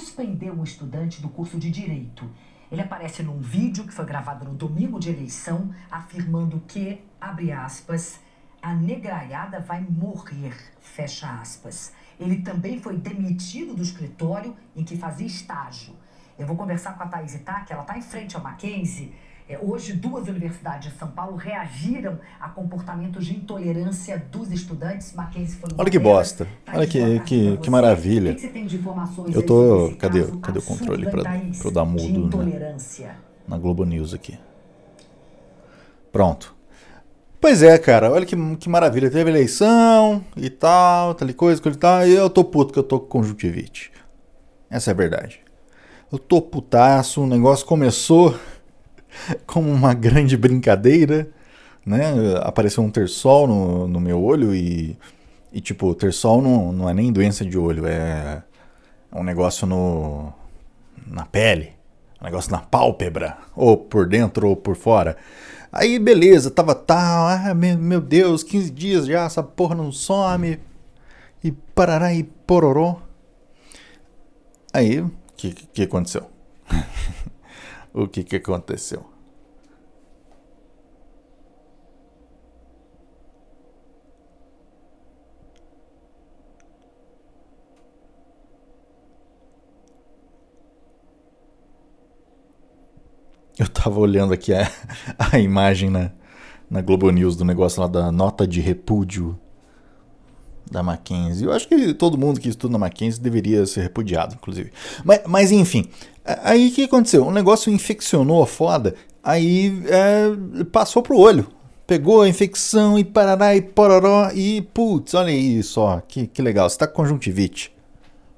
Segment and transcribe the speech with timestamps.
[0.00, 2.28] suspendeu um estudante do curso de Direito.
[2.70, 8.18] Ele aparece num vídeo que foi gravado no domingo de eleição, afirmando que, abre aspas,
[8.62, 11.92] a negraiada vai morrer, fecha aspas.
[12.18, 15.94] Ele também foi demitido do escritório em que fazia estágio.
[16.38, 19.14] Eu vou conversar com a Thais Itaque, ela está em frente ao Mackenzie,
[19.60, 25.12] hoje, duas universidades de São Paulo reagiram a comportamentos de intolerância dos estudantes.
[25.12, 26.46] Mackenzie foi Olha que bosta.
[26.64, 28.32] Tá Olha que, que, que maravilha.
[28.32, 29.94] O que você tem de informações Eu tô.
[29.98, 31.22] Cadê, caso, cadê o controle para
[31.64, 32.76] eu dar mudo né?
[33.46, 34.38] na Globo News aqui?
[36.12, 36.54] Pronto.
[37.40, 39.10] Pois é, cara, olha que, que maravilha.
[39.10, 42.06] Teve eleição e tal, tal coisa, coisa e tal.
[42.06, 43.90] E eu tô puto que eu tô com conjuntivite.
[44.70, 45.40] Essa é a verdade.
[46.12, 48.38] Eu tô putaço, o negócio começou
[49.46, 51.28] como uma grande brincadeira,
[51.84, 52.12] né?
[52.42, 54.96] Apareceu um terçol no, no meu olho e,
[55.52, 58.42] e tipo, terçol não, não é nem doença de olho, é,
[59.10, 60.32] é um negócio no,
[61.06, 61.72] na pele,
[62.20, 65.16] um negócio na pálpebra, ou por dentro ou por fora.
[65.70, 70.60] Aí beleza, tava tal, ah, meu, Deus, 15 dias já, essa porra não some,
[71.42, 73.00] e parará e pororó.
[74.72, 76.30] Aí, o que, que aconteceu?
[77.92, 79.04] o que, que aconteceu?
[93.58, 94.70] Eu tava olhando aqui a,
[95.32, 96.10] a imagem na,
[96.70, 99.38] na Globo News do negócio lá da nota de repúdio
[100.70, 101.46] da Mackenzie.
[101.46, 104.72] Eu acho que todo mundo que estuda na Mackenzie deveria ser repudiado, inclusive.
[105.04, 105.86] Mas, mas enfim,
[106.24, 107.26] aí o que aconteceu?
[107.26, 111.46] O negócio infeccionou a foda, aí é, passou pro olho.
[111.86, 116.70] Pegou a infecção e parará e pororó e putz, olha isso, ó, que, que legal,
[116.70, 117.74] você tá com conjuntivite.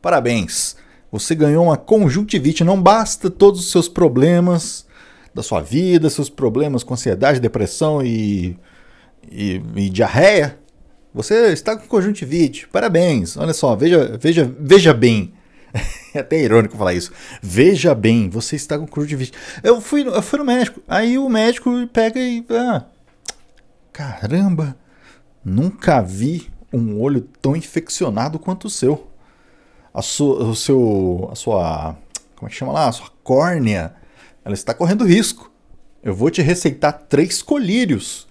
[0.00, 0.76] Parabéns,
[1.12, 4.86] você ganhou uma conjuntivite, não basta todos os seus problemas
[5.34, 8.56] da sua vida, seus problemas com ansiedade, depressão e,
[9.30, 10.58] e, e diarreia.
[11.12, 12.66] Você está com conjuntivite.
[12.68, 13.36] Parabéns.
[13.36, 15.33] Olha só, veja, veja, veja bem.
[16.14, 17.12] É até irônico falar isso.
[17.42, 19.32] Veja bem, você está com conjuntivite.
[19.62, 20.80] Eu fui, eu fui no médico.
[20.86, 22.44] Aí o médico pega e.
[22.50, 22.84] Ah,
[23.92, 24.76] caramba,
[25.44, 29.10] nunca vi um olho tão infeccionado quanto o seu.
[29.92, 31.96] A sua, o seu, a sua,
[32.36, 32.88] como é que chama lá?
[32.88, 33.94] A sua córnea,
[34.44, 35.50] ela está correndo risco.
[36.02, 38.28] Eu vou te receitar três colírios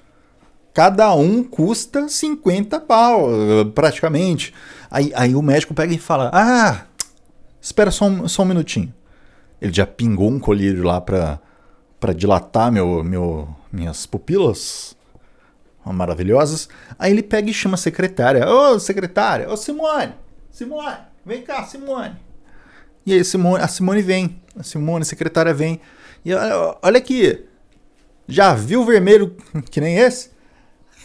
[0.74, 3.28] Cada um custa 50 pau,
[3.76, 4.52] praticamente.
[4.90, 6.86] Aí, aí o médico pega e fala: Ah,
[7.64, 8.94] espera só um, só um minutinho.
[9.62, 11.40] Ele já pingou um colírio lá pra,
[11.98, 14.96] pra dilatar meu, meu, minhas pupilas
[15.86, 16.68] maravilhosas.
[17.00, 20.14] Aí ele pega e chama a secretária: Ô, secretária, ô Simone,
[20.52, 22.16] Simone, vem cá, Simone.
[23.06, 25.80] E aí Simone, a Simone vem, a Simone, a secretária vem.
[26.26, 27.46] E olha, olha aqui,
[28.28, 29.36] já viu vermelho
[29.72, 30.32] que nem esse?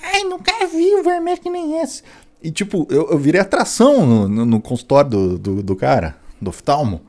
[0.02, 2.02] Ai, nunca vi um vermelho que nem esse.
[2.42, 6.50] E tipo, eu, eu virei atração no, no, no consultório do, do, do, cara, do
[6.50, 7.03] oftalmo,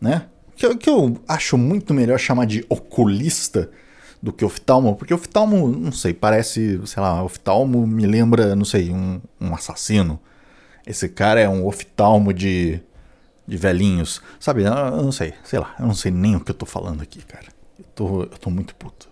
[0.00, 0.26] né?
[0.56, 3.70] Que, que eu acho muito melhor chamar de oculista
[4.22, 8.90] do que oftalmo, porque oftalmo, não sei, parece, sei lá, oftalmo me lembra, não sei,
[8.90, 10.18] um, um assassino.
[10.86, 12.80] Esse cara é um oftalmo de,
[13.46, 14.62] de velhinhos, sabe?
[14.62, 17.02] Eu, eu não sei, sei lá, eu não sei nem o que eu tô falando
[17.02, 17.46] aqui, cara.
[17.78, 19.08] Eu tô, eu tô muito puto.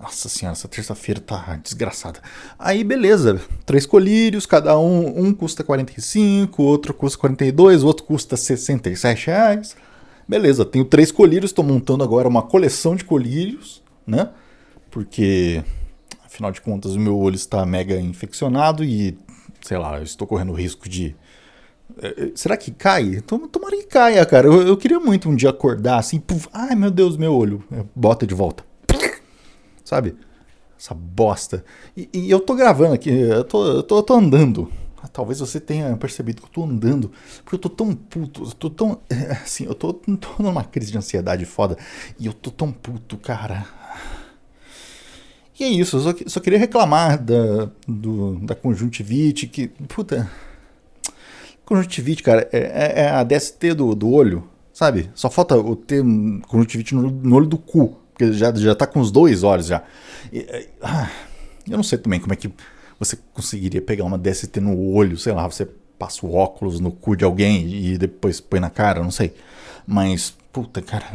[0.00, 2.20] Nossa senhora, essa terça-feira tá desgraçada.
[2.56, 3.40] Aí, beleza.
[3.66, 5.26] Três colírios, cada um.
[5.26, 9.76] Um custa 45, outro custa 42, outro custa 67 reais.
[10.26, 14.28] Beleza, tenho três colírios, estou montando agora uma coleção de colírios, né?
[14.90, 15.64] Porque,
[16.24, 19.18] afinal de contas, o meu olho está mega infeccionado e,
[19.62, 21.16] sei lá, eu estou correndo risco de.
[22.00, 23.20] Eh, eh, será que cai?
[23.22, 24.46] Tomara que caia, cara.
[24.46, 27.64] Eu, eu queria muito um dia acordar assim, puf, ai meu Deus, meu olho.
[27.96, 28.67] Bota de volta
[29.88, 30.14] sabe?
[30.78, 31.64] Essa bosta.
[31.96, 34.70] E, e eu tô gravando aqui, eu tô, eu tô, eu tô andando.
[35.12, 37.10] Talvez você tenha percebido que eu tô andando,
[37.42, 39.00] porque eu tô tão puto, eu tô tão.
[39.42, 41.78] Assim, eu tô, tô numa crise de ansiedade foda.
[42.18, 43.66] E eu tô tão puto, cara.
[45.58, 49.68] E é isso, eu só, só queria reclamar da, do, da conjuntivite, que.
[49.68, 50.30] Puta.
[51.64, 55.10] Conjuntivite, cara, é, é, é a DST do, do olho, sabe?
[55.14, 56.02] Só falta o ter
[56.46, 57.96] conjuntivite no, no olho do cu.
[58.18, 59.84] Porque já, já tá com os dois olhos já.
[60.32, 61.08] E, ah,
[61.70, 62.50] eu não sei também como é que
[62.98, 65.64] você conseguiria pegar uma DST no olho, sei lá, você
[65.96, 69.32] passa o óculos no cu de alguém e depois põe na cara, não sei.
[69.86, 71.06] Mas, puta, cara.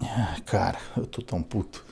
[0.00, 1.84] Ah, cara, eu tô tão puto.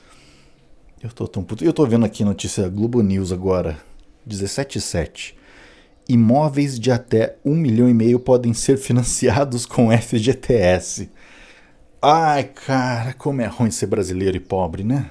[0.99, 1.63] Eu tô tão puto.
[1.63, 3.77] Eu tô vendo aqui notícia Globo News agora,
[4.25, 5.37] 17 7.
[6.07, 11.11] imóveis de até um milhão e meio podem ser financiados com FGTS.
[12.01, 15.09] Ai, cara, como é ruim ser brasileiro e pobre, né?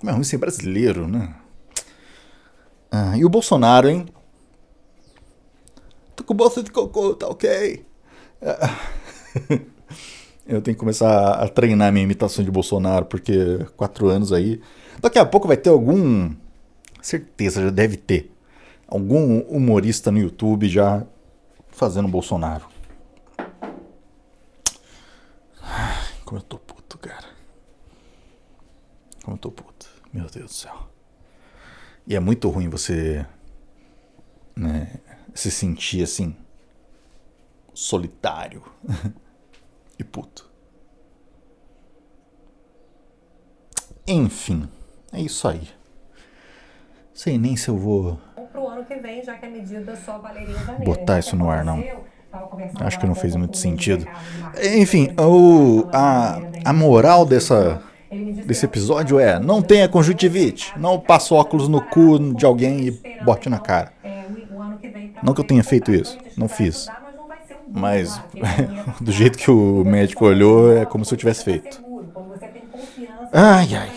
[0.00, 1.32] Como é ruim ser brasileiro, né?
[2.90, 4.06] Ah, e o Bolsonaro, hein?
[6.16, 7.86] Tô com bolsa de cocô, tá ok?
[8.42, 8.76] Ah,
[10.44, 14.60] eu tenho que começar a treinar minha imitação de Bolsonaro, porque quatro anos aí.
[15.00, 16.34] Daqui a pouco vai ter algum.
[17.00, 18.32] Certeza, já deve ter.
[18.88, 21.06] Algum humorista no YouTube já
[21.68, 22.69] fazendo Bolsonaro.
[26.30, 27.26] Como eu tô puto, cara.
[29.24, 29.90] Como eu tô puto.
[30.12, 30.88] Meu Deus do céu.
[32.06, 33.26] E é muito ruim você
[34.54, 35.00] né,
[35.34, 36.36] se sentir assim
[37.74, 38.62] solitário
[39.98, 40.48] e puto.
[44.06, 44.70] Enfim,
[45.12, 45.68] é isso aí.
[47.12, 48.20] Sei nem se eu vou
[48.52, 50.84] pro ano que vem, já que a medida só valeria em janeiro.
[50.84, 51.82] botar isso no ar não.
[52.80, 54.06] Acho que não fez muito sentido.
[54.76, 57.82] Enfim, o, a, a moral dessa,
[58.46, 63.48] desse episódio é: não tenha conjuntivite, não passe óculos no cu de alguém e bote
[63.48, 63.92] na cara.
[65.22, 66.88] Não que eu tenha feito isso, não fiz.
[67.72, 68.20] Mas
[69.00, 71.82] do jeito que o médico olhou, é como se eu tivesse feito.
[73.32, 73.90] Ai, ai.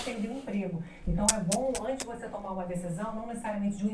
[1.08, 3.86] Então é bom, antes de você tomar uma decisão, não necessariamente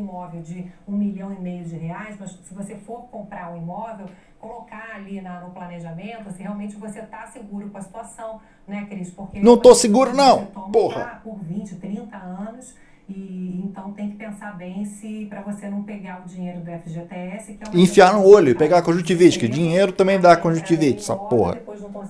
[0.49, 4.07] de um milhão e meio de reais, mas se você for comprar um imóvel,
[4.39, 9.11] colocar ali na, no planejamento se realmente você está seguro com a situação, né, Cris?
[9.11, 10.45] Porque não tô seguro, não!
[10.71, 11.21] Porra!
[11.23, 12.75] Por 20, 30 anos.
[13.07, 17.53] E então tem que pensar bem se para você não pegar o dinheiro do FGTS,
[17.55, 20.99] que é uma enfiar no olho e pegar a conjuntivite, que dinheiro também dá conjuntivite,
[20.99, 21.59] essa porra.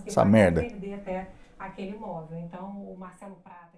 [0.06, 0.60] Essa merda.
[0.60, 1.28] Perder até
[1.58, 2.38] aquele imóvel.
[2.40, 3.70] Então o Marcelo Prata